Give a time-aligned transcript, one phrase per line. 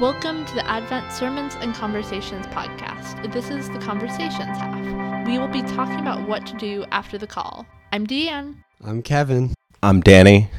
[0.00, 3.32] Welcome to the Advent Sermons and Conversations podcast.
[3.32, 5.26] This is the Conversations half.
[5.26, 7.66] We will be talking about what to do after the call.
[7.92, 8.56] I'm Deanne.
[8.84, 9.54] I'm Kevin.
[9.82, 10.50] I'm Danny.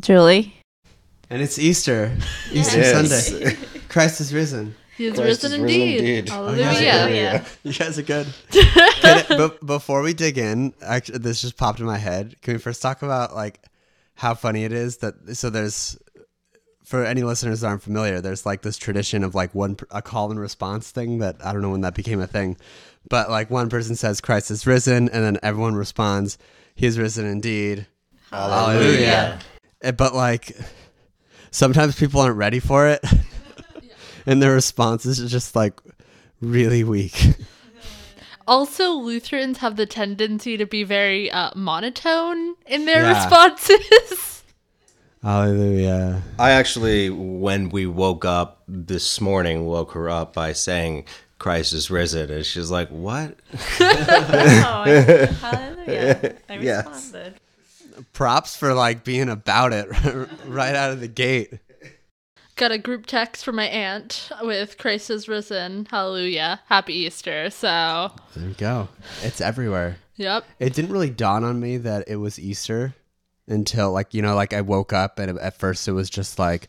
[0.00, 0.54] Julie.
[1.30, 2.16] And it's Easter.
[2.52, 3.26] Easter Yes.
[3.28, 3.56] Sunday.
[3.88, 4.74] Christ is risen.
[4.96, 5.98] He is Christ risen is risen indeed.
[5.98, 6.30] indeed.
[6.30, 6.66] Oh, Hallelujah.
[6.68, 7.06] Oh, yeah.
[7.08, 7.44] Yeah.
[7.64, 8.26] You guys are good.
[8.50, 9.28] Can it-
[9.60, 12.36] be- before we dig in, actually, this just popped in my head.
[12.42, 13.60] Can we first talk about like
[14.14, 15.98] how funny it is that so there's
[16.86, 20.30] for any listeners that aren't familiar, there's like this tradition of like one a call
[20.30, 22.56] and response thing that I don't know when that became a thing,
[23.10, 26.38] but like one person says Christ is risen, and then everyone responds,
[26.76, 27.86] He is risen indeed.
[28.30, 29.40] Hallelujah.
[29.82, 30.56] Eh, But like
[31.50, 33.04] sometimes people aren't ready for it,
[34.26, 35.80] and their response is just like
[36.40, 37.34] really weak.
[38.48, 43.14] Also, Lutherans have the tendency to be very uh, monotone in their Yeah.
[43.18, 44.32] responses.
[45.22, 46.22] Hallelujah.
[46.38, 51.04] I actually, when we woke up this morning, woke her up by saying,
[51.38, 52.30] Christ is risen.
[52.30, 53.36] And she's like, What?
[53.80, 54.84] Oh,
[55.40, 56.36] hallelujah.
[56.48, 56.86] I Yes.
[56.86, 57.34] responded.
[58.12, 59.88] Props for like being about it
[60.46, 61.58] right out of the gate.
[62.56, 65.86] Got a group text from my aunt with Christ is risen.
[65.90, 66.60] Hallelujah.
[66.66, 67.50] Happy Easter.
[67.50, 68.88] So, There you go.
[69.22, 69.98] It's everywhere.
[70.16, 70.44] yep.
[70.58, 72.94] It didn't really dawn on me that it was Easter
[73.48, 76.68] until like you know like I woke up and at first it was just like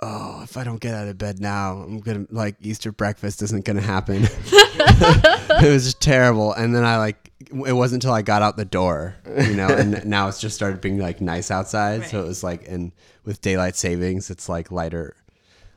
[0.00, 3.64] oh if I don't get out of bed now I'm gonna like Easter breakfast isn't
[3.64, 4.24] gonna happen.
[4.44, 8.64] it was just terrible and then I like it wasn't until I got out the
[8.64, 12.42] door you know and now it's just started being like nice outside so it was
[12.42, 12.92] like and
[13.24, 15.16] with daylight savings it's like lighter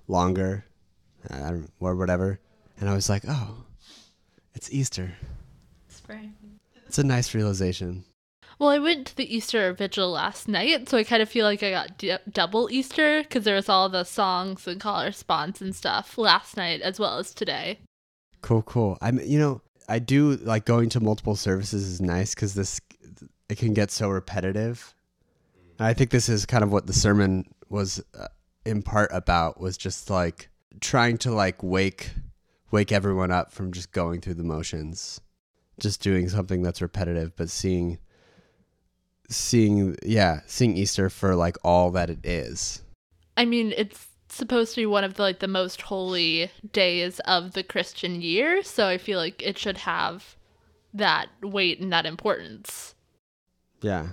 [0.08, 0.66] longer
[1.30, 2.40] I or whatever
[2.80, 3.66] and I was like oh
[4.56, 5.12] it's Easter.
[5.90, 6.34] Spring.
[6.88, 8.06] It's a nice realization.
[8.58, 11.62] Well, I went to the Easter vigil last night, so I kind of feel like
[11.62, 15.76] I got d- double Easter because there was all the songs and call response and
[15.76, 17.80] stuff last night as well as today.
[18.42, 18.98] Cool, cool.
[19.02, 22.80] I'm, you know, I do like going to multiple services is nice because this
[23.50, 24.96] it can get so repetitive.
[25.80, 28.28] I think this is kind of what the sermon was uh,
[28.66, 30.50] in part about was just like
[30.80, 32.12] trying to like wake
[32.72, 35.22] wake everyone up from just going through the motions,
[35.80, 38.00] just doing something that's repetitive, but seeing
[39.30, 42.82] seeing yeah seeing Easter for like all that it is.
[43.38, 47.54] I mean, it's supposed to be one of the like the most holy days of
[47.54, 50.36] the Christian year, so I feel like it should have
[50.94, 52.96] that weight and that importance.
[53.82, 54.08] Yeah.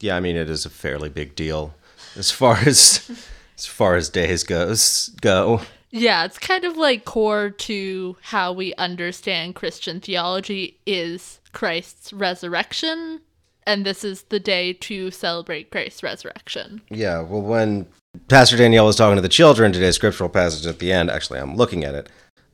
[0.00, 1.74] Yeah, I mean, it is a fairly big deal
[2.16, 3.10] as far as.
[3.56, 5.60] As far as days goes, go.
[5.90, 13.20] Yeah, it's kind of like core to how we understand Christian theology is Christ's resurrection,
[13.66, 16.82] and this is the day to celebrate Christ's resurrection.
[16.90, 17.86] Yeah, well, when
[18.28, 21.56] Pastor Danielle was talking to the children, today's scriptural passage at the end, actually, I'm
[21.56, 22.08] looking at it.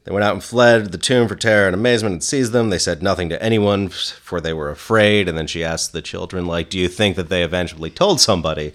[0.04, 2.70] They went out and fled the tomb for terror and amazement and seized them.
[2.70, 5.28] They said nothing to anyone, for they were afraid.
[5.28, 8.72] And then she asked the children, like, do you think that they eventually told somebody?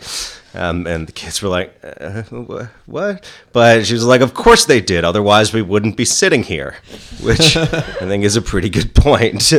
[0.54, 3.28] Um, and the kids were like, uh, wh- what?
[3.54, 5.04] But she was like, of course they did.
[5.04, 6.76] Otherwise, we wouldn't be sitting here,
[7.22, 9.52] which I think is a pretty good point.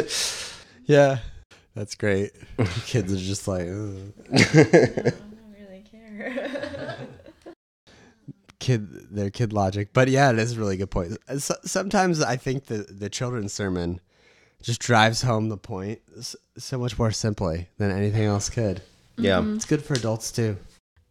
[0.84, 1.18] Yeah.
[1.76, 2.32] That's great.
[2.86, 4.12] Kids are just like, Ugh.
[4.32, 5.14] I don't
[5.56, 6.96] really care.
[8.58, 12.36] kid their kid logic but yeah it is a really good point S- sometimes i
[12.36, 14.00] think the the children's sermon
[14.62, 16.00] just drives home the point
[16.56, 18.80] so much more simply than anything else could
[19.18, 19.38] yeah.
[19.40, 19.56] Mm-hmm.
[19.56, 20.56] it's good for adults too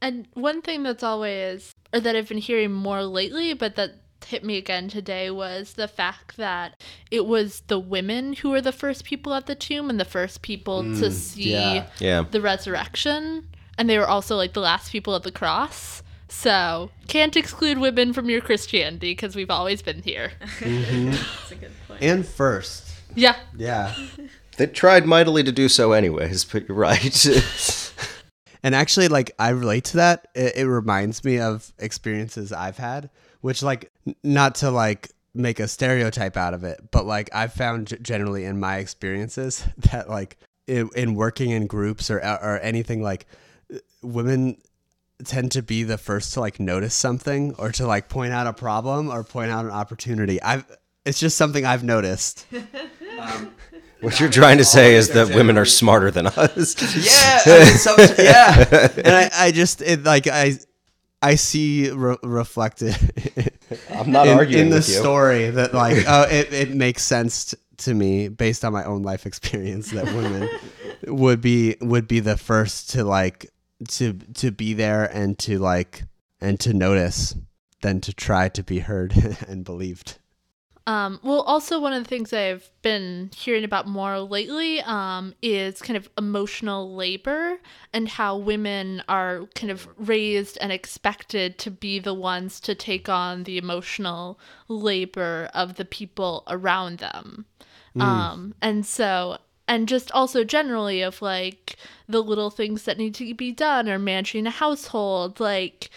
[0.01, 3.91] And one thing that's always, or that I've been hearing more lately, but that
[4.25, 6.81] hit me again today was the fact that
[7.12, 10.41] it was the women who were the first people at the tomb and the first
[10.41, 11.88] people to mm, see yeah.
[12.00, 12.24] Yeah.
[12.30, 13.47] the resurrection.
[13.78, 16.02] And they were also like the last people at the cross.
[16.28, 20.31] So can't exclude women from your Christianity because we've always been here.
[20.59, 21.12] Mm-hmm.
[21.12, 22.02] That's a good point.
[22.03, 23.36] and first Yeah.
[23.56, 23.94] yeah
[24.57, 27.25] They tried mightily to do so, anyways, but you're right.
[28.63, 33.09] and actually like i relate to that it, it reminds me of experiences i've had
[33.42, 33.90] which like n-
[34.24, 38.60] not to like make a stereotype out of it but like i've found generally in
[38.60, 40.38] my experiences that like
[40.68, 43.25] in, in working in groups or or anything like
[43.74, 44.57] uh, women
[45.24, 48.54] tend to be the first to like notice something or to like point out a
[48.54, 50.66] problem or point out an opportunity i've
[51.06, 52.46] it's just something i've noticed
[54.02, 56.75] what you're trying to say is that women are smarter than us.
[56.96, 58.88] Yeah, I mean, some- yeah.
[58.98, 60.57] And I, I just it like I,
[61.22, 62.96] I see re- reflected
[63.89, 67.57] I'm not in, arguing in the story that like oh it, it makes sense t-
[67.77, 70.50] to me based on my own life experience that women
[71.07, 73.51] would be would be the first to like
[73.89, 76.04] to to be there and to like
[76.42, 77.36] and to notice
[77.81, 79.13] than to try to be heard
[79.48, 80.18] and believed.
[80.87, 85.81] Um, well, also one of the things I've been hearing about more lately um, is
[85.81, 87.57] kind of emotional labor
[87.91, 93.09] and how women are kind of raised and expected to be the ones to take
[93.09, 97.45] on the emotional labor of the people around them.
[97.97, 99.37] Um, and so,
[99.67, 101.77] and just also generally of like
[102.07, 105.89] the little things that need to be done or managing a household, like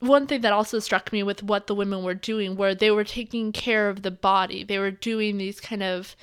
[0.00, 3.04] one thing that also struck me with what the women were doing where they were
[3.04, 6.14] taking care of the body they were doing these kind of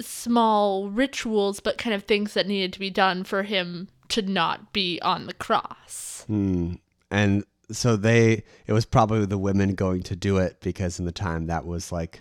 [0.00, 4.72] small rituals but kind of things that needed to be done for him to not
[4.72, 6.74] be on the cross Hmm.
[7.10, 11.12] And so they, it was probably the women going to do it because in the
[11.12, 12.20] time that was like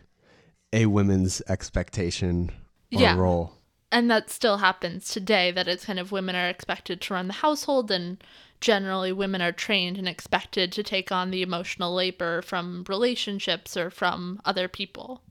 [0.73, 2.49] a women's expectation
[2.91, 3.15] or Yeah.
[3.15, 3.53] role.
[3.91, 7.33] And that still happens today that it's kind of women are expected to run the
[7.33, 8.23] household and
[8.61, 13.89] generally women are trained and expected to take on the emotional labor from relationships or
[13.89, 15.21] from other people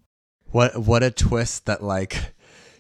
[0.47, 2.35] What what a twist that like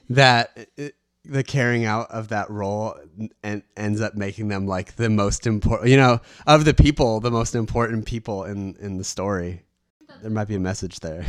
[0.09, 0.89] that uh,
[1.29, 2.95] the carrying out of that role
[3.43, 7.31] and ends up making them like the most important, you know, of the people, the
[7.31, 9.63] most important people in in the story.
[10.23, 11.25] There might be a message there.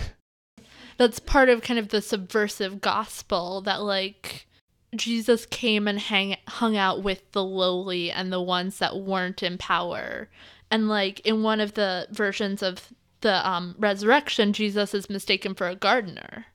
[1.00, 4.46] That's part of kind of the subversive gospel that like
[4.94, 9.58] Jesus came and hang hung out with the lowly and the ones that weren't in
[9.58, 10.28] power.
[10.70, 12.90] And like in one of the versions of
[13.22, 16.48] the um, resurrection, Jesus is mistaken for a gardener.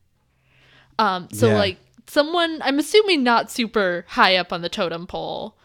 [0.99, 1.57] Um, so Yeah.
[1.57, 5.57] like someone, I'm assuming not super high up on the totem pole.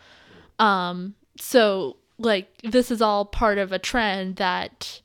[0.57, 5.01] Um, so like this is all part of a trend that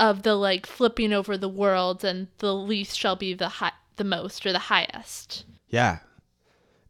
[0.00, 4.04] of the like flipping over the world and the least shall be the high the
[4.04, 5.44] most or the highest.
[5.68, 5.98] Yeah.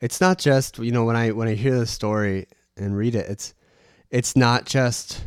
[0.00, 2.46] It's not just, you know, when I when I hear the story
[2.76, 3.54] and read it, it's
[4.10, 5.24] it's not just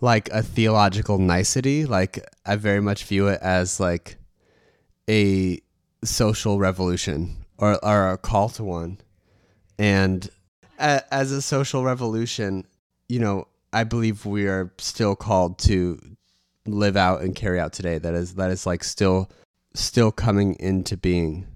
[0.00, 4.16] like a theological nicety, like I very much view it as like
[5.08, 5.60] a
[6.04, 8.98] social revolution or or a call to one.
[9.78, 10.28] And
[10.78, 12.66] a, as a social revolution,
[13.08, 16.00] you know, I believe we are still called to
[16.72, 17.98] live out and carry out today.
[17.98, 19.30] That is that is like still
[19.74, 21.46] still coming into being.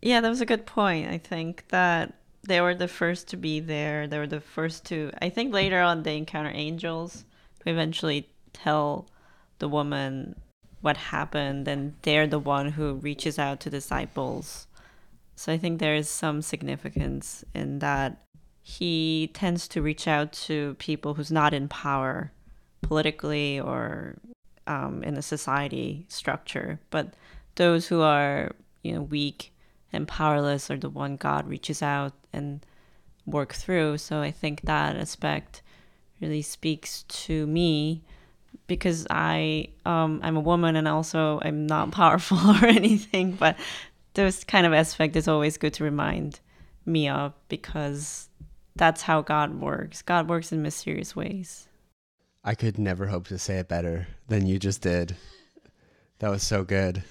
[0.00, 1.10] Yeah, that was a good point.
[1.10, 2.14] I think that
[2.46, 4.06] they were the first to be there.
[4.06, 5.10] They were the first to.
[5.20, 7.24] I think later on they encounter angels
[7.64, 9.08] who eventually tell
[9.58, 10.36] the woman
[10.80, 14.68] what happened, and they're the one who reaches out to disciples.
[15.34, 18.22] So I think there is some significance in that
[18.62, 22.32] he tends to reach out to people who's not in power
[22.82, 24.16] politically or
[24.68, 27.14] um, in a society structure, but
[27.56, 29.52] those who are you know weak
[29.92, 32.64] and powerless are the one God reaches out and
[33.26, 33.98] work through.
[33.98, 35.62] So I think that aspect
[36.20, 38.02] really speaks to me
[38.66, 43.56] because I um, I'm a woman and also I'm not powerful or anything, but
[44.14, 46.40] those kind of aspect is always good to remind
[46.84, 48.28] me of because
[48.76, 50.02] that's how God works.
[50.02, 51.67] God works in mysterious ways.
[52.48, 55.14] I could never hope to say it better than you just did.
[56.20, 57.02] That was so good.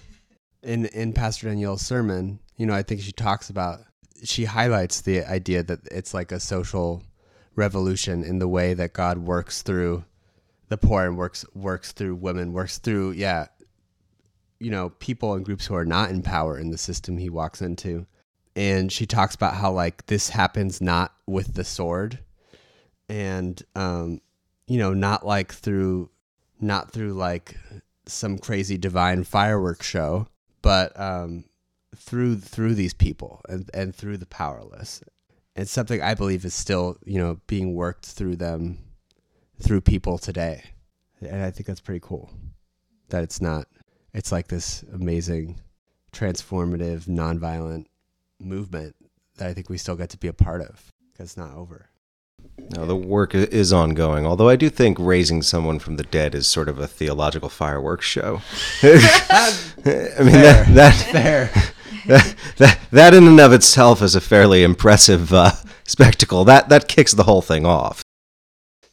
[0.63, 3.81] In in Pastor Danielle's sermon, you know, I think she talks about
[4.23, 7.03] she highlights the idea that it's like a social
[7.55, 10.05] revolution in the way that God works through
[10.69, 13.45] the poor and works works through women, works through yeah,
[14.59, 17.61] you know, people and groups who are not in power in the system he walks
[17.61, 18.07] into.
[18.55, 22.23] And she talks about how like this happens not with the sword
[23.07, 24.19] and um
[24.67, 26.09] you know, not like through,
[26.59, 27.57] not through like
[28.05, 30.27] some crazy divine fireworks show,
[30.61, 31.45] but um,
[31.95, 35.01] through through these people and and through the powerless.
[35.55, 38.79] It's something I believe is still you know being worked through them,
[39.61, 40.63] through people today,
[41.21, 42.29] and I think that's pretty cool.
[43.09, 43.67] That it's not,
[44.13, 45.61] it's like this amazing,
[46.11, 47.85] transformative, nonviolent
[48.39, 48.95] movement
[49.37, 51.89] that I think we still get to be a part of because it's not over.
[52.75, 54.25] No, the work is ongoing.
[54.25, 58.05] Although I do think raising someone from the dead is sort of a theological fireworks
[58.05, 58.41] show.
[58.83, 59.53] I
[60.19, 61.51] mean that that, Fair.
[62.07, 65.51] that that that in and of itself is a fairly impressive uh,
[65.85, 66.43] spectacle.
[66.43, 68.01] That that kicks the whole thing off.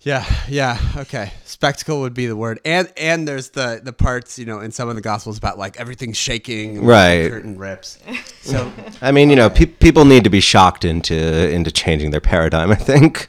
[0.00, 1.32] Yeah, yeah, okay.
[1.46, 4.90] Spectacle would be the word, and and there's the the parts you know in some
[4.90, 7.22] of the gospels about like everything's shaking, and Right.
[7.22, 7.98] The curtain rips.
[8.42, 12.20] So I mean, you know, pe- people need to be shocked into into changing their
[12.20, 12.70] paradigm.
[12.70, 13.28] I think.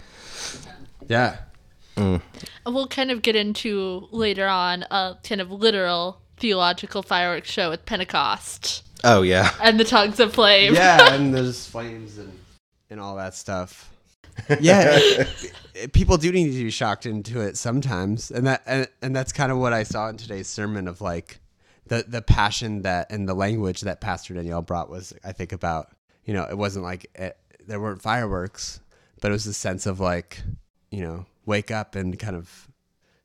[1.08, 1.38] Yeah,
[1.98, 2.22] mm.
[2.66, 7.86] We'll kind of get into later on a kind of literal theological fireworks show with
[7.86, 9.52] Pentecost Oh yeah.
[9.62, 10.74] and the tongues of flame.
[10.74, 12.38] yeah, and there's flames and
[12.90, 13.92] and all that stuff.
[14.60, 18.88] yeah, it- it- people do need to be shocked into it sometimes, and that and,
[19.02, 21.40] and that's kind of what I saw in today's sermon of like
[21.88, 25.90] the the passion that and the language that Pastor Danielle brought was I think about
[26.26, 28.80] you know it wasn't like it, there weren't fireworks,
[29.22, 30.42] but it was a sense of like
[30.92, 32.70] you know wake up and kind of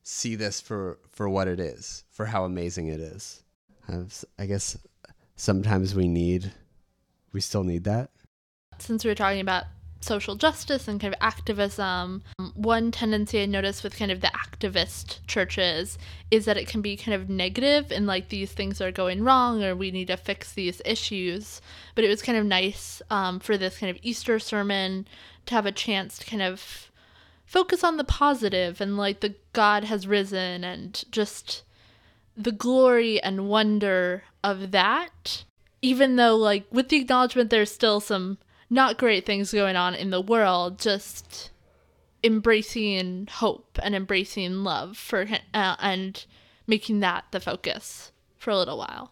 [0.03, 3.43] see this for for what it is, for how amazing it is.
[4.39, 4.77] I guess
[5.35, 6.53] sometimes we need
[7.33, 8.09] we still need that.
[8.79, 9.65] since we were talking about
[10.01, 12.23] social justice and kind of activism,
[12.55, 15.97] one tendency I notice with kind of the activist churches
[16.31, 19.63] is that it can be kind of negative and like these things are going wrong
[19.63, 21.61] or we need to fix these issues.
[21.95, 25.07] But it was kind of nice um, for this kind of Easter sermon
[25.45, 26.90] to have a chance to kind of
[27.51, 31.63] focus on the positive and like the God has risen and just
[32.37, 35.43] the glory and wonder of that.
[35.81, 38.37] Even though like with the acknowledgement there's still some
[38.69, 41.51] not great things going on in the world just
[42.23, 46.25] embracing hope and embracing love for hi- uh, and
[46.67, 49.11] making that the focus for a little while.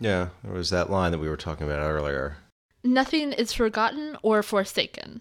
[0.00, 2.38] Yeah, there was that line that we were talking about earlier.
[2.82, 5.20] nothing is forgotten or forsaken.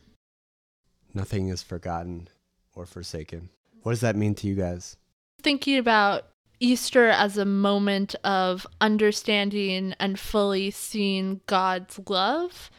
[1.13, 2.29] Nothing is forgotten
[2.75, 3.49] or forsaken.
[3.81, 4.97] What does that mean to you guys?
[5.43, 6.27] thinking about
[6.59, 12.71] Easter as a moment of understanding and fully seeing God's love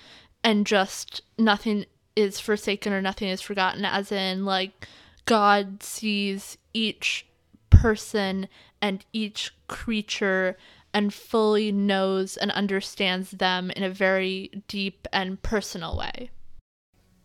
[0.42, 1.84] and just nothing
[2.16, 4.88] is forsaken or nothing is forgotten, as in, like,
[5.26, 7.26] God sees each
[7.70, 8.48] person
[8.80, 10.56] and each creature
[10.92, 16.30] and fully knows and understands them in a very deep and personal way.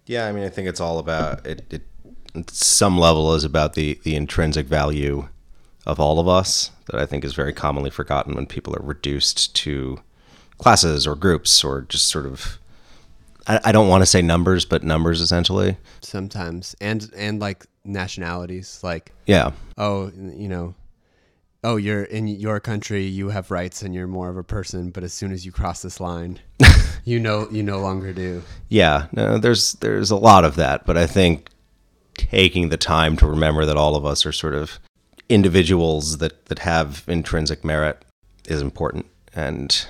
[0.07, 1.61] Yeah, I mean, I think it's all about it.
[1.69, 1.81] it at
[2.47, 5.27] some level is about the the intrinsic value
[5.85, 9.55] of all of us that I think is very commonly forgotten when people are reduced
[9.57, 9.99] to
[10.57, 12.59] classes or groups or just sort of.
[13.47, 15.77] I, I don't want to say numbers, but numbers essentially.
[16.01, 20.75] Sometimes, and and like nationalities, like Yeah, oh, you know,
[21.63, 24.91] oh, you're in your country, you have rights, and you're more of a person.
[24.91, 26.39] But as soon as you cross this line,
[27.05, 28.43] you know, you no longer do.
[28.67, 29.07] yeah.
[29.13, 31.49] No, there's there's a lot of that, but I think
[32.19, 34.79] taking the time to remember that all of us are sort of
[35.29, 38.03] individuals that that have intrinsic merit
[38.47, 39.85] is important and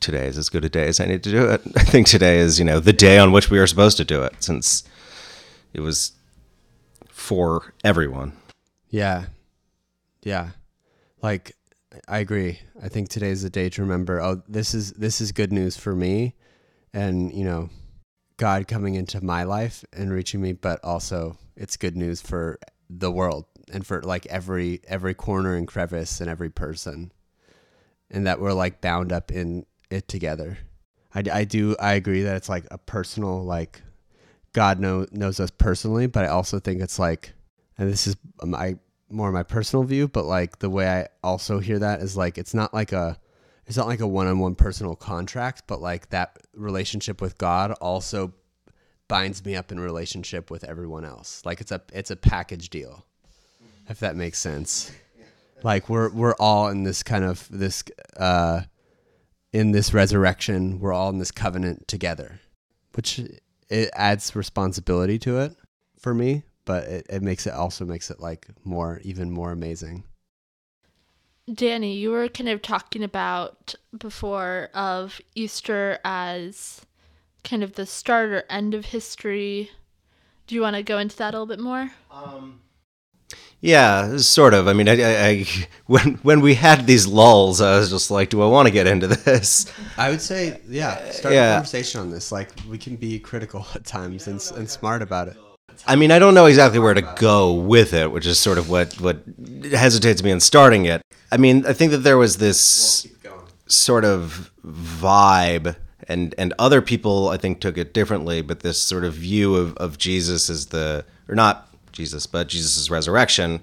[0.00, 2.38] today is as good a day as I need to do it i think today
[2.38, 4.84] is you know the day on which we are supposed to do it since
[5.72, 6.12] it was
[7.08, 8.32] for everyone
[8.90, 9.26] Yeah,
[10.22, 10.50] yeah.
[11.20, 11.56] Like
[12.06, 12.60] I agree.
[12.80, 14.20] I think today is the day to remember.
[14.20, 16.34] Oh, this is this is good news for me,
[16.92, 17.70] and you know,
[18.36, 20.52] God coming into my life and reaching me.
[20.52, 22.58] But also, it's good news for
[22.90, 27.12] the world and for like every every corner and crevice and every person,
[28.10, 30.58] and that we're like bound up in it together.
[31.14, 33.82] I, I do I agree that it's like a personal like
[34.54, 37.32] God know, knows us personally, but I also think it's like,
[37.76, 38.78] and this is my
[39.10, 42.54] more my personal view, but like the way I also hear that is like it's
[42.54, 43.18] not like a
[43.66, 48.32] it's not like a one-on-one personal contract, but like that relationship with God also
[49.08, 51.42] binds me up in relationship with everyone else.
[51.44, 53.04] Like it's a it's a package deal.
[53.88, 54.92] If that makes sense.
[55.62, 57.84] Like we're we're all in this kind of this
[58.16, 58.62] uh
[59.52, 62.40] in this resurrection, we're all in this covenant together.
[62.94, 63.20] Which
[63.68, 65.56] it adds responsibility to it
[65.98, 70.04] for me, but it, it makes it also makes it like more even more amazing.
[71.52, 76.80] Danny, you were kind of talking about before of Easter as
[77.42, 79.70] kind of the start or end of history.
[80.46, 81.92] Do you want to go into that a little bit more?
[82.10, 82.60] Um,
[83.60, 85.46] yeah sort of i mean I, I, I
[85.86, 88.86] when when we had these lulls i was just like do i want to get
[88.86, 91.52] into this I would say, yeah, start Yeah.
[91.52, 92.32] a conversation on this.
[92.32, 95.36] Like we can be critical at times and, and smart about it.
[95.86, 98.68] I mean, I don't know exactly where to go with it, which is sort of
[98.68, 99.22] what what
[99.70, 101.00] hesitates me in starting it.
[101.34, 103.08] I mean, I think that there was this
[103.66, 105.74] sort of vibe,
[106.06, 109.76] and and other people I think took it differently, but this sort of view of
[109.78, 113.62] of Jesus as the or not Jesus, but Jesus' resurrection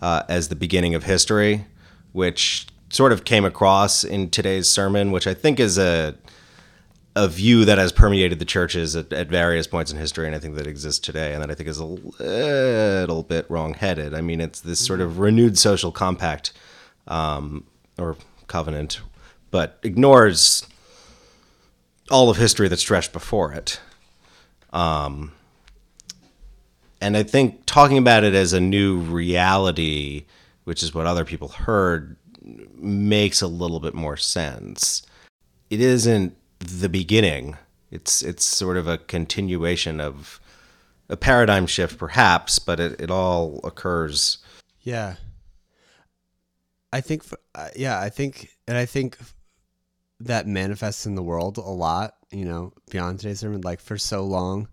[0.00, 1.66] uh, as the beginning of history,
[2.12, 6.14] which sort of came across in today's sermon, which I think is a
[7.14, 10.38] a view that has permeated the churches at, at various points in history, and I
[10.38, 14.14] think that exists today, and that I think is a little bit wrongheaded.
[14.14, 16.54] I mean, it's this sort of renewed social compact
[17.10, 17.64] um,
[17.98, 19.00] or covenant,
[19.50, 20.66] but ignores
[22.10, 23.80] all of history that stretched before it.
[24.72, 25.32] Um,
[27.00, 30.24] and I think talking about it as a new reality,
[30.64, 32.16] which is what other people heard,
[32.76, 35.02] makes a little bit more sense.
[35.68, 37.56] It isn't the beginning.
[37.90, 40.40] It's it's sort of a continuation of
[41.08, 44.38] a paradigm shift, perhaps, but it, it all occurs.
[44.82, 45.16] Yeah.
[46.92, 47.22] I think,
[47.54, 49.16] uh, yeah, I think, and I think
[50.20, 54.24] that manifests in the world a lot, you know, beyond today's sermon, like for so
[54.24, 54.68] long,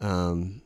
[0.00, 0.62] um,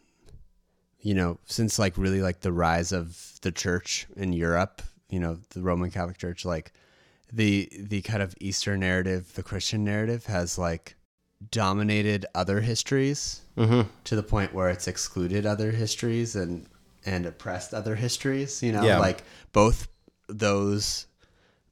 [1.01, 5.39] you know, since like really like the rise of the church in Europe, you know,
[5.51, 6.73] the Roman Catholic Church, like
[7.33, 10.97] the, the kind of Eastern narrative, the Christian narrative has like
[11.51, 13.89] dominated other histories Mm-hmm.
[14.05, 16.67] to the point where it's excluded other histories and
[17.05, 18.99] and oppressed other histories you know Yeah.
[19.01, 19.23] like
[19.53, 19.89] both
[20.29, 21.07] those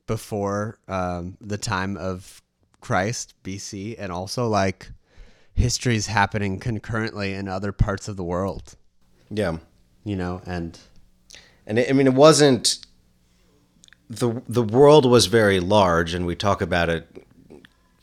[0.07, 2.43] before um, the time of
[2.81, 4.91] christ bc and also like
[5.55, 8.77] histories happening concurrently in other parts of the world
[9.31, 9.59] Yeah.
[10.05, 10.79] you know and
[11.67, 12.79] And it, I mean, it wasn't
[14.09, 17.09] the the world was very large, and we talk about it.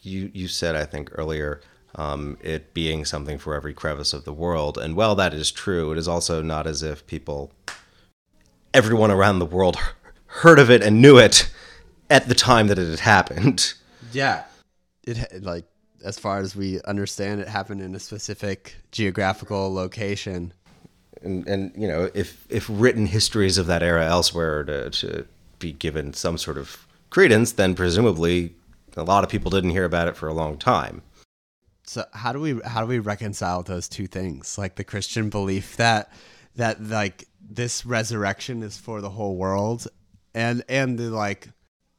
[0.01, 1.61] You you said I think earlier
[1.95, 5.93] um, it being something for every crevice of the world, and while that is true,
[5.93, 7.53] it is also not as if people,
[8.73, 9.77] everyone around the world,
[10.41, 11.49] heard of it and knew it
[12.09, 13.73] at the time that it had happened.
[14.11, 14.43] yeah
[15.03, 15.65] it like
[16.03, 20.53] as far as we understand it happened in a specific geographical location
[21.21, 25.25] and and you know if if written histories of that era elsewhere are to, to
[25.59, 28.53] be given some sort of credence then presumably
[28.97, 31.01] a lot of people didn't hear about it for a long time
[31.85, 34.57] So how do we how do we reconcile those two things?
[34.57, 36.11] Like the Christian belief that
[36.55, 39.87] that like this resurrection is for the whole world
[40.33, 41.49] and and the like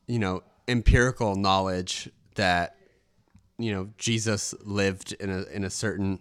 [0.07, 2.77] you know empirical knowledge that
[3.59, 6.21] you know Jesus lived in a in a certain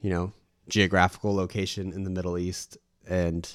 [0.00, 0.32] you know
[0.68, 2.78] geographical location in the Middle East.
[3.08, 3.48] And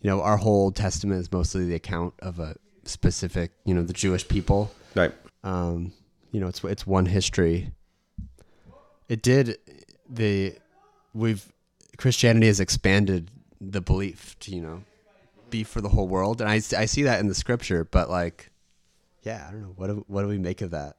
[0.00, 3.92] you know our Old Testament is mostly the account of a specific you know the
[3.92, 4.70] Jewish people.
[4.94, 5.12] Right.
[5.44, 5.92] Um,
[6.32, 7.72] you know, it's it's one history.
[9.08, 9.58] It did
[10.08, 10.56] the
[11.14, 11.50] we've
[11.96, 13.30] Christianity has expanded
[13.60, 14.82] the belief to you know
[15.50, 17.84] be for the whole world, and I, I see that in the scripture.
[17.84, 18.50] But like,
[19.22, 20.96] yeah, I don't know what do, what do we make of that?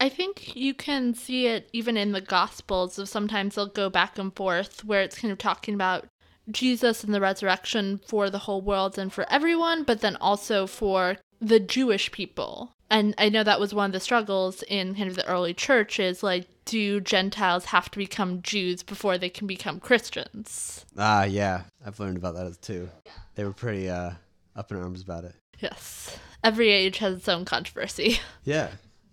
[0.00, 4.18] I think you can see it even in the Gospels of sometimes they'll go back
[4.18, 6.06] and forth where it's kind of talking about
[6.50, 11.18] Jesus and the resurrection for the whole world and for everyone, but then also for
[11.40, 12.74] the Jewish people.
[12.92, 15.98] And I know that was one of the struggles in kind of the early church
[15.98, 20.84] is like, do Gentiles have to become Jews before they can become Christians?
[20.98, 22.90] Ah, yeah, I've learned about that too.
[23.34, 24.10] They were pretty uh,
[24.54, 25.34] up in arms about it.
[25.58, 26.18] Yes.
[26.44, 28.20] Every age has its own controversy.
[28.44, 28.68] Yeah,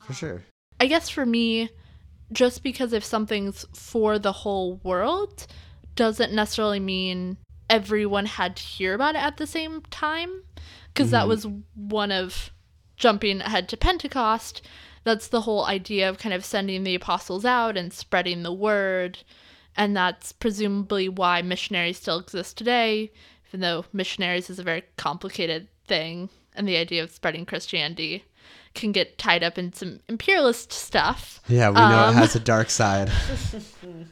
[0.05, 0.43] for sure.
[0.81, 1.69] I guess for me,
[2.33, 5.47] just because if something's for the whole world
[5.95, 7.37] doesn't necessarily mean
[7.69, 10.43] everyone had to hear about it at the same time.
[10.93, 12.51] Because that was one of
[12.99, 14.61] jumping ahead to Pentecost.
[15.03, 19.19] That's the whole idea of kind of sending the apostles out and spreading the word.
[19.75, 23.11] And that's presumably why missionaries still exist today,
[23.47, 26.29] even though missionaries is a very complicated thing.
[26.53, 28.25] And the idea of spreading Christianity
[28.75, 31.41] can get tied up in some imperialist stuff.
[31.47, 33.09] Yeah, we know Um, it has a dark side.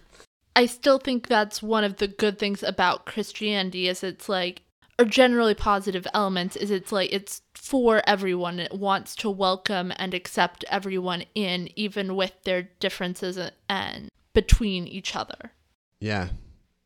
[0.56, 4.64] I still think that's one of the good things about Christianity is it's like
[5.00, 8.60] or generally positive elements is it's like it's for everyone.
[8.60, 14.88] It wants to welcome and accept everyone in even with their differences and- and between
[14.88, 15.52] each other.
[16.00, 16.30] Yeah.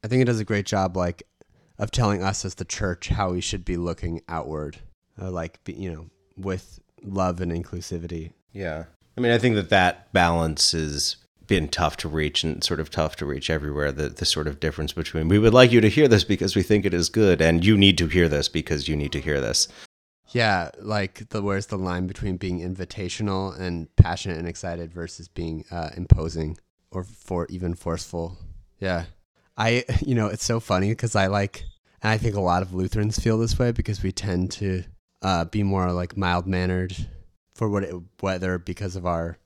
[0.03, 1.23] I think it does a great job like
[1.77, 4.77] of telling us as the church how we should be looking outward.
[5.21, 8.31] Uh, like you know, with love and inclusivity.
[8.53, 8.85] yeah
[9.17, 11.15] i mean i think that that balance has
[11.51, 14.61] been tough to reach and sort of tough to reach everywhere the, the sort of
[14.61, 17.41] difference between we would like you to hear this because we think it is good
[17.41, 19.67] and you need to hear this because you need to hear this
[20.31, 25.65] Yeah, like the where's the line between being invitational and passionate and excited versus being
[25.69, 26.57] uh, imposing
[26.89, 28.37] or for even forceful.
[28.79, 29.03] Yeah.
[29.57, 31.65] I you know, it's so funny because I like
[32.01, 34.83] and I think a lot of Lutherans feel this way because we tend to
[35.21, 36.95] uh, be more like mild mannered
[37.53, 39.37] for what it, whether because of our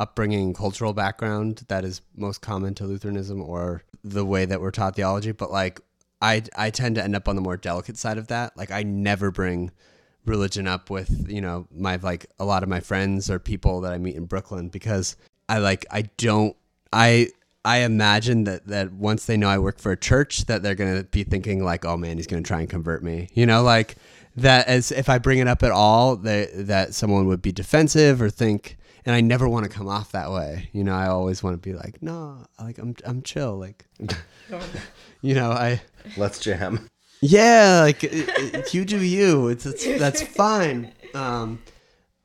[0.00, 4.96] upbringing cultural background that is most common to Lutheranism or the way that we're taught
[4.96, 5.80] theology but like
[6.22, 8.56] I I tend to end up on the more delicate side of that.
[8.56, 9.70] Like I never bring
[10.26, 13.92] religion up with you know my like a lot of my friends or people that
[13.92, 15.16] I meet in Brooklyn because
[15.48, 16.56] I like I don't
[16.92, 17.28] I
[17.64, 21.04] I imagine that that once they know I work for a church that they're gonna
[21.04, 23.28] be thinking like oh man he's gonna try and convert me.
[23.32, 23.96] You know like
[24.36, 28.20] that as if I bring it up at all that that someone would be defensive
[28.20, 31.42] or think and I never want to come off that way you know I always
[31.42, 33.86] want to be like no like I'm I'm chill like
[35.20, 35.80] you know I
[36.16, 36.88] let's jam
[37.20, 39.48] yeah, like it, it, you do you.
[39.48, 40.92] It's, it's that's fine.
[41.14, 41.62] Um,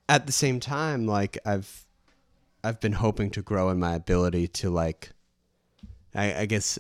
[0.08, 1.86] at the same time, like I've
[2.64, 5.12] I've been hoping to grow in my ability to like,
[6.14, 6.80] I, I guess,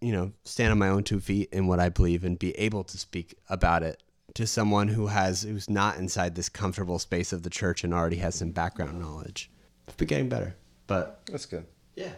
[0.00, 2.82] you know, stand on my own two feet in what I believe and be able
[2.84, 4.02] to speak about it
[4.34, 8.16] to someone who has who's not inside this comfortable space of the church and already
[8.16, 9.50] has some background knowledge.
[9.86, 10.54] It's been getting better,
[10.86, 11.66] but That's good.
[11.96, 12.12] yeah,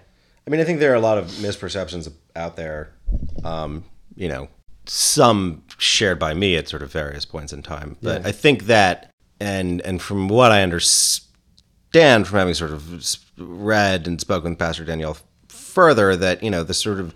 [0.47, 2.93] I mean, I think there are a lot of misperceptions out there.
[3.45, 4.49] Um, you know,
[4.87, 7.97] some shared by me at sort of various points in time.
[8.03, 8.29] But Yeah.
[8.29, 14.21] I think that, and and from what I understand from having sort of read and
[14.21, 15.17] spoken with Pastor Danielle
[15.49, 17.15] further, that you know, the sort of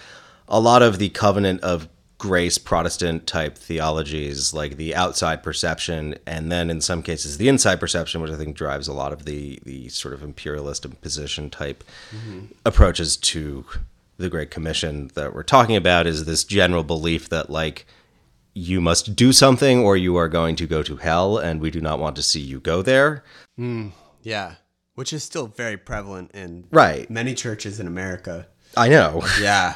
[0.48, 6.50] a lot of the covenant of grace Protestant type theologies, like the outside perception, and
[6.50, 9.58] then in some cases the inside perception, which I think drives a lot of the
[9.64, 12.46] the sort of imperialist imposition type mm-hmm.
[12.64, 13.64] approaches to
[14.16, 17.86] the Great Commission that we're talking about, is this general belief that like
[18.54, 21.80] you must do something or you are going to go to hell, and we do
[21.80, 23.22] not want to see you go there.
[23.56, 23.88] Hmm.
[24.22, 24.54] yeah,
[24.94, 27.08] which is still very prevalent in Right.
[27.10, 28.46] many churches in America.
[28.76, 29.22] I know.
[29.40, 29.74] Yeah,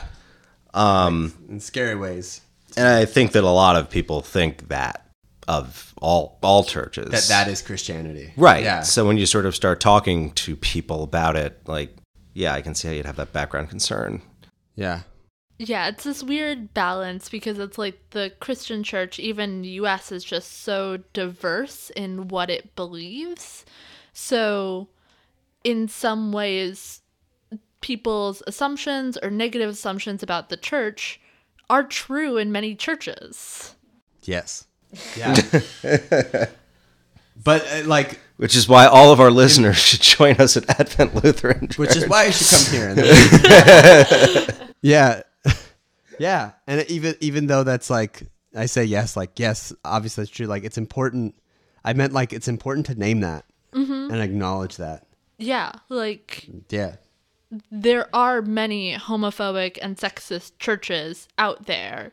[0.75, 2.41] um, in scary ways.
[2.77, 5.07] And I think that a lot of people think that
[5.49, 7.11] of all all churches.
[7.11, 8.63] That that is Christianity, right.
[8.63, 11.95] Yeah, So when you sort of start talking to people about it, like,
[12.35, 14.23] yeah, I can see how you'd have that background concern.
[14.77, 15.01] yeah,
[15.59, 20.63] Yeah, it's this weird balance because it's like the Christian church, even US, is just
[20.63, 23.65] so diverse in what it believes.
[24.13, 24.89] So,
[25.65, 27.00] in some ways,
[27.81, 31.21] people's assumptions or negative assumptions about the church
[31.69, 33.75] are true in many churches.
[34.23, 34.67] yes,
[35.17, 35.35] yeah.
[37.43, 41.15] but uh, like Which is why all of our listeners should join us at Advent
[41.23, 41.79] Lutheran Church.
[41.79, 42.89] which is why you should come here.
[42.91, 45.23] And yeah,
[46.19, 48.23] yeah, and even even though that's like
[48.55, 50.47] I say yes, like yes, obviously that's true.
[50.47, 51.35] Like it's important.
[51.85, 55.07] I meant like it's important to name that and acknowledge that.
[55.39, 56.97] Yeah, like Yeah,
[57.71, 62.13] there are many homophobic and sexist churches out there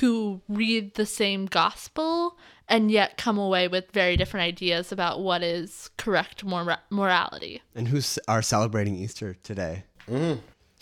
[0.00, 2.36] who read the same gospel
[2.68, 7.62] and yet come away with very different ideas about what is correct mor- morality.
[7.74, 9.84] and who are celebrating Easter today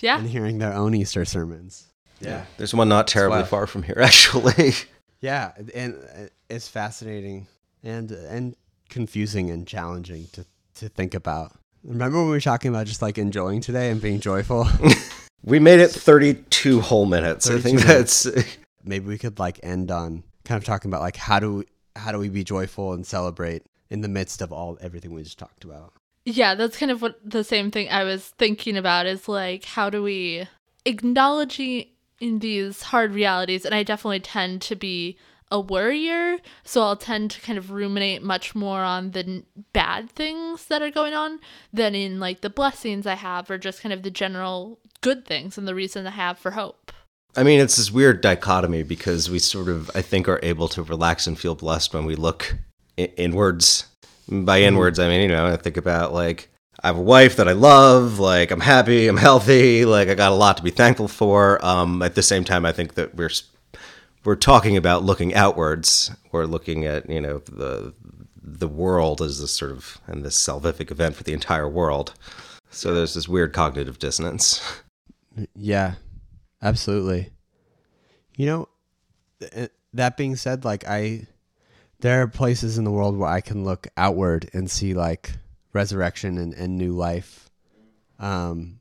[0.00, 0.18] Yeah.
[0.18, 1.86] and hearing their own Easter sermons.
[2.20, 4.72] Yeah, There's one not terribly far from here, actually.
[5.20, 7.46] yeah, and uh, it's fascinating
[7.84, 8.56] and and
[8.88, 11.52] confusing and challenging to to think about.
[11.86, 14.68] Remember when we were talking about just like enjoying today and being joyful?
[15.44, 17.48] We made it 32 whole minutes.
[17.48, 18.26] I think 32 that's.
[18.84, 22.10] maybe we could like end on kind of talking about like how do we, how
[22.10, 25.62] do we be joyful and celebrate in the midst of all everything we just talked
[25.62, 25.92] about.
[26.24, 29.88] Yeah, that's kind of what the same thing I was thinking about is like how
[29.88, 30.48] do we
[30.84, 35.16] acknowledge in these hard realities and I definitely tend to be
[35.50, 40.10] a worrier, so I'll tend to kind of ruminate much more on the n- bad
[40.10, 41.38] things that are going on
[41.72, 45.56] than in like the blessings I have or just kind of the general good things
[45.56, 46.92] and the reason I have for hope.
[47.36, 50.82] I mean, it's this weird dichotomy because we sort of, I think, are able to
[50.82, 52.56] relax and feel blessed when we look
[52.98, 53.86] I- inwards.
[54.28, 56.48] By inwards, I mean, you know, I think about like,
[56.82, 60.32] I have a wife that I love, like, I'm happy, I'm healthy, like, I got
[60.32, 61.64] a lot to be thankful for.
[61.64, 63.30] Um, at the same time, I think that we're.
[64.26, 66.10] We're talking about looking outwards.
[66.32, 67.94] We're looking at you know the
[68.42, 72.12] the world as this sort of and this salvific event for the entire world.
[72.70, 74.82] So there's this weird cognitive dissonance.
[75.54, 75.94] Yeah,
[76.62, 77.30] absolutely.
[78.36, 78.68] You know,
[79.92, 81.26] that being said, like I,
[82.00, 85.32] there are places in the world where I can look outward and see like
[85.72, 87.50] resurrection and, and new life.
[88.18, 88.75] Um,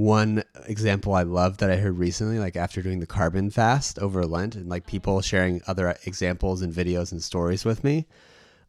[0.00, 4.24] one example I love that I heard recently, like after doing the carbon fast over
[4.24, 8.06] Lent, and like people sharing other examples and videos and stories with me,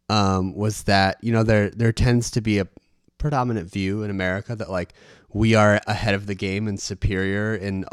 [0.10, 2.68] um, was that you know there there tends to be a
[3.18, 4.94] predominant view in America that like
[5.32, 7.86] we are ahead of the game and superior in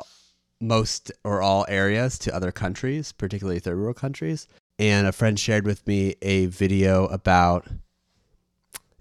[0.60, 4.48] most or all areas to other countries, particularly third world countries.
[4.80, 7.68] And a friend shared with me a video about,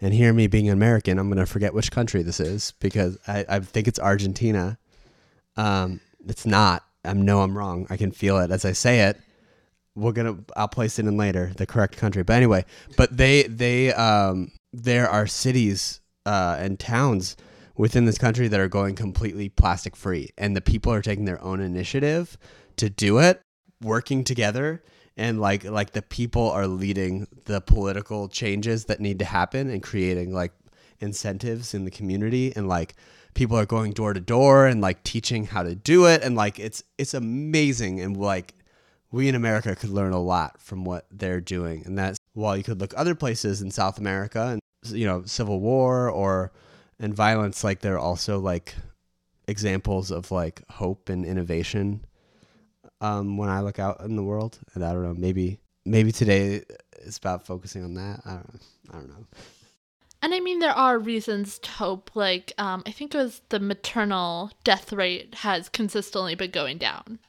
[0.02, 3.60] and here me being American, I'm to forget which country this is because I, I
[3.60, 4.78] think it's Argentina.
[5.56, 6.84] Um, it's not.
[7.04, 7.88] I know I'm wrong.
[7.90, 9.20] I can feel it as I say it.
[9.96, 10.38] We're gonna.
[10.56, 12.22] I'll place it in later, the correct country.
[12.22, 17.36] But anyway, but they they um there are cities uh, and towns
[17.76, 21.42] within this country that are going completely plastic free and the people are taking their
[21.44, 22.38] own initiative
[22.76, 23.42] to do it
[23.82, 24.84] working together
[25.18, 29.82] and like like the people are leading the political changes that need to happen and
[29.82, 30.54] creating like
[31.00, 32.54] incentives in the community.
[32.56, 32.96] And like
[33.34, 36.22] people are going door to door and like teaching how to do it.
[36.22, 38.00] And like it's it's amazing.
[38.00, 38.54] And like
[39.12, 41.84] we in America could learn a lot from what they're doing.
[41.86, 44.62] And that's while you could look other places in South America and
[44.96, 46.52] you know civil war or
[47.00, 48.76] and violence like they're also like
[49.48, 52.06] examples of like hope and innovation
[53.02, 54.60] um, when I look out in the world.
[54.74, 56.64] And I don't know, maybe maybe today
[57.00, 58.22] it's about focusing on that.
[58.26, 58.60] I don't know.
[58.90, 59.26] I don't know.
[60.22, 62.12] And I mean, there are reasons to hope.
[62.16, 67.20] Like, um, I think it was the maternal death rate has consistently been going down,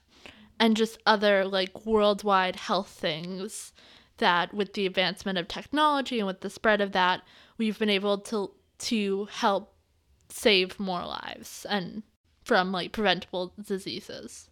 [0.59, 3.72] and just other like worldwide health things
[4.16, 7.22] that, with the advancement of technology and with the spread of that,
[7.59, 9.74] we've been able to to help
[10.31, 12.02] save more lives and
[12.44, 14.47] from like preventable diseases.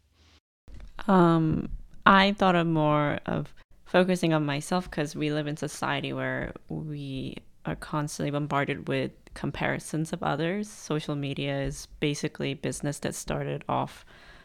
[1.06, 1.68] Um,
[2.04, 3.52] I thought of more of
[3.85, 10.12] focusing on myself because we live in society where we are constantly bombarded with comparisons
[10.12, 10.68] of others.
[10.68, 14.04] Social media is basically business that started off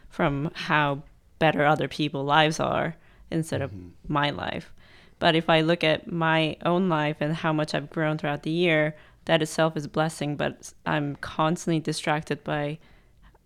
[0.10, 1.04] from how
[1.40, 2.96] better other people's lives are
[3.32, 3.72] instead of
[4.08, 4.74] my life.
[5.20, 8.52] But if I look at my own life and how much I've grown throughout the
[8.52, 12.80] year, that itself is blessing, but I'm constantly distracted by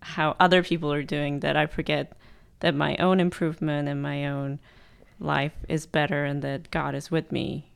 [0.00, 2.12] how other people are doing that I forget
[2.60, 4.58] that my own improvement and my own
[5.18, 7.70] life is better and that God is with me.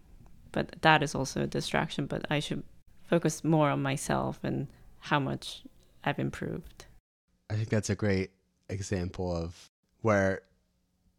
[0.52, 2.62] But that is also a distraction, but I should
[3.08, 5.62] focus more on myself and how much
[6.04, 6.86] I've improved.
[7.48, 8.30] I think that's a great
[8.68, 9.70] example of
[10.02, 10.42] where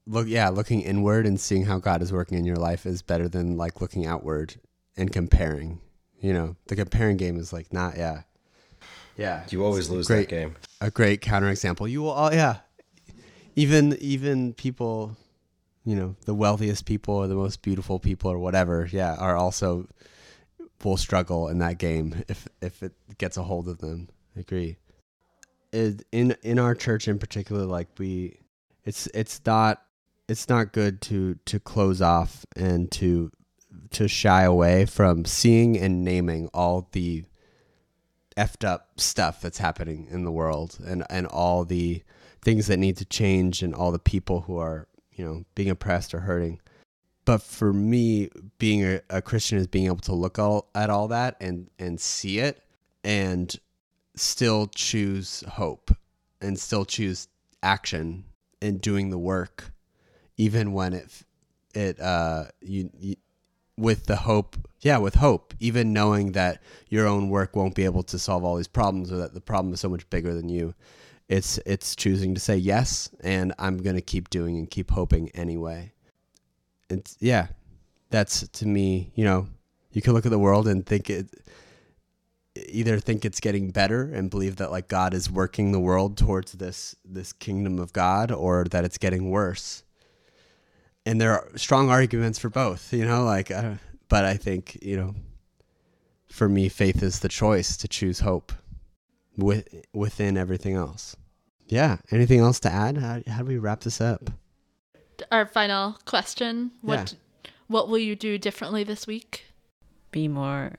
[0.07, 3.27] look yeah, looking inward and seeing how God is working in your life is better
[3.27, 4.55] than like looking outward
[4.97, 5.79] and comparing.
[6.19, 8.23] You know, the comparing game is like not yeah.
[9.17, 9.43] Yeah.
[9.49, 10.55] You always lose great, that game.
[10.79, 11.89] A great counterexample.
[11.89, 12.57] You will all yeah.
[13.55, 15.17] Even even people,
[15.83, 19.87] you know, the wealthiest people or the most beautiful people or whatever, yeah, are also
[20.83, 24.09] will struggle in that game if if it gets a hold of them.
[24.35, 24.77] I agree.
[25.73, 28.39] In in our church in particular, like we,
[28.83, 29.81] it's it's not
[30.27, 33.31] it's not good to to close off and to
[33.91, 37.23] to shy away from seeing and naming all the
[38.37, 42.01] effed up stuff that's happening in the world and and all the
[42.41, 46.13] things that need to change and all the people who are you know being oppressed
[46.13, 46.59] or hurting.
[47.23, 51.07] But for me being a, a christian is being able to look all, at all
[51.09, 52.63] that and and see it
[53.03, 53.55] and
[54.15, 55.91] still choose hope
[56.41, 57.27] and still choose
[57.63, 58.25] action
[58.61, 59.71] and doing the work
[60.37, 61.23] even when it
[61.73, 63.15] it uh you, you
[63.77, 68.03] with the hope yeah with hope even knowing that your own work won't be able
[68.03, 70.73] to solve all these problems or that the problem is so much bigger than you
[71.31, 75.29] it's it's choosing to say yes and i'm going to keep doing and keep hoping
[75.29, 75.93] anyway.
[76.89, 77.47] It's yeah
[78.09, 79.47] that's to me you know
[79.93, 81.27] you can look at the world and think it
[82.67, 86.51] either think it's getting better and believe that like god is working the world towards
[86.51, 89.83] this this kingdom of god or that it's getting worse.
[91.03, 93.75] And there are strong arguments for both you know like uh,
[94.09, 95.15] but i think you know
[96.27, 98.51] for me faith is the choice to choose hope
[99.37, 101.15] with within everything else
[101.71, 104.29] yeah anything else to add how, how do we wrap this up
[105.31, 107.15] Our final question: What
[107.67, 109.45] what will you do differently this week?
[110.11, 110.73] Be more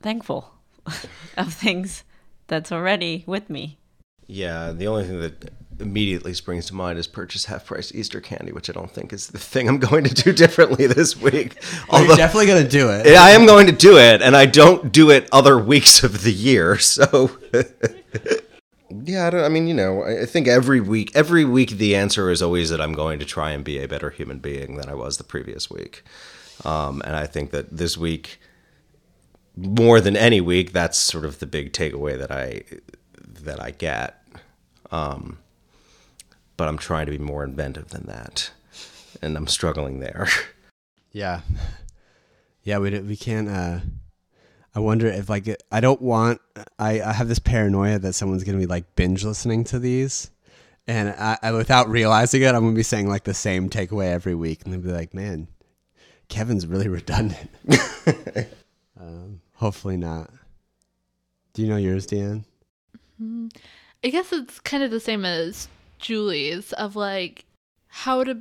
[0.00, 0.54] thankful
[1.36, 2.04] of things
[2.46, 3.78] that's already with me.
[4.26, 5.50] Yeah, the only thing that
[5.80, 9.28] immediately springs to mind is purchase half price Easter candy, which I don't think is
[9.28, 11.62] the thing I'm going to do differently this week.
[11.90, 14.92] Well, you're definitely gonna do it I am going to do it, and I don't
[14.92, 16.78] do it other weeks of the year.
[16.78, 17.30] So,
[19.04, 22.42] yeah, I, I mean, you know, I think every week, every week, the answer is
[22.42, 25.16] always that I'm going to try and be a better human being than I was
[25.16, 26.02] the previous week.
[26.64, 28.40] Um, and I think that this week,
[29.56, 32.62] more than any week, that's sort of the big takeaway that I
[33.44, 34.22] that I get.
[34.90, 35.38] Um,
[36.56, 38.50] but I'm trying to be more inventive than that,
[39.22, 40.28] and I'm struggling there.
[41.12, 41.40] Yeah,
[42.62, 42.78] yeah.
[42.78, 43.48] We we can't.
[43.48, 43.80] Uh,
[44.74, 46.40] I wonder if like I don't want.
[46.78, 50.30] I I have this paranoia that someone's gonna be like binge listening to these,
[50.86, 54.34] and I, I without realizing it, I'm gonna be saying like the same takeaway every
[54.34, 55.48] week, and they'll be like, "Man,
[56.28, 57.50] Kevin's really redundant."
[59.00, 60.30] um, hopefully not.
[61.52, 62.44] Do you know yours, Dan?
[64.04, 67.44] I guess it's kind of the same as Julie's of like
[67.88, 68.38] how to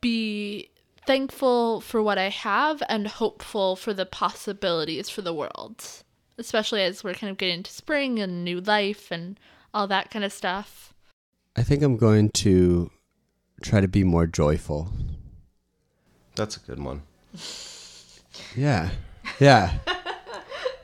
[0.00, 0.68] be
[1.06, 5.84] thankful for what I have and hopeful for the possibilities for the world,
[6.38, 9.38] especially as we're kind of getting into spring and new life and
[9.72, 10.94] all that kind of stuff.
[11.56, 12.90] I think I'm going to
[13.62, 14.88] try to be more joyful.
[16.34, 17.02] That's a good one.
[18.56, 18.90] Yeah.
[19.38, 19.72] Yeah.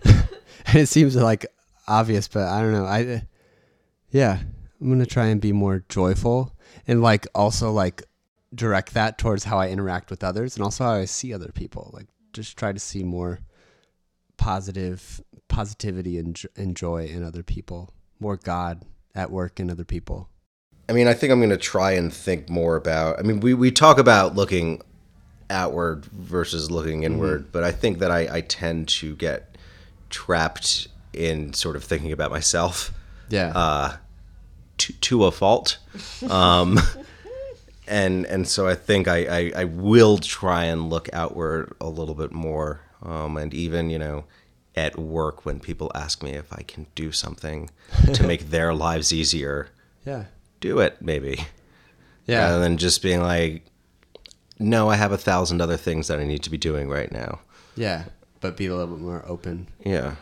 [0.04, 0.28] and
[0.76, 1.46] it seems like
[1.88, 2.84] obvious, but I don't know.
[2.84, 3.26] I
[4.12, 4.38] yeah,
[4.80, 6.52] I'm going to try and be more joyful
[6.86, 8.02] and like also like
[8.54, 11.90] direct that towards how I interact with others and also how I see other people.
[11.92, 13.40] Like just try to see more
[14.36, 17.92] positive positivity and, and joy in other people.
[18.18, 18.84] More God
[19.14, 20.28] at work in other people.
[20.88, 23.18] I mean, I think I'm going to try and think more about.
[23.18, 24.82] I mean, we, we talk about looking
[25.48, 29.56] outward versus looking inward, but I think that I, I tend to get
[30.08, 32.92] trapped in sort of thinking about myself
[33.28, 33.52] Yeah.
[33.54, 33.96] uh,
[34.78, 35.78] to, to a fault.
[36.28, 36.78] Um,
[37.90, 42.14] and and so I think I, I, I will try and look outward a little
[42.14, 42.80] bit more.
[43.02, 44.24] Um, and even, you know,
[44.76, 47.70] at work when people ask me if I can do something
[48.12, 49.70] to make their lives easier,
[50.06, 50.26] yeah.
[50.60, 51.44] do it maybe.
[52.26, 52.42] Yeah.
[52.42, 53.64] Rather than just being like,
[54.58, 57.40] no, I have a thousand other things that I need to be doing right now.
[57.74, 58.04] yeah.
[58.40, 59.66] But be a little bit more open.
[59.84, 60.14] Yeah.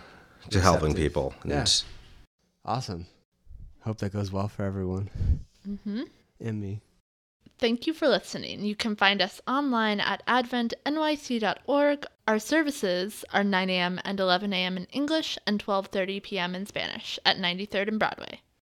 [0.50, 1.35] To helping people.
[1.42, 1.66] And Yeah.
[2.64, 3.07] Awesome.
[3.83, 5.11] Hope that goes well for everyone.
[5.68, 6.02] Mm-hmm.
[6.40, 6.81] And me.
[7.59, 8.64] Thank you for listening.
[8.64, 12.07] You can find us online at adventnyc.org.
[12.29, 14.01] Our services are 9 a.m.
[14.05, 14.77] and 11 a.m.
[14.77, 16.55] in English and 12:30 p.m.
[16.55, 18.42] in Spanish at 93rd and Broadway.